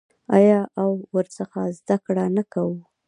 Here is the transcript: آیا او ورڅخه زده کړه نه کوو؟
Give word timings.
آیا 0.37 0.59
او 0.81 0.89
ورڅخه 1.15 1.63
زده 1.77 1.95
کړه 2.05 2.25
نه 2.37 2.43
کوو؟ 2.53 2.75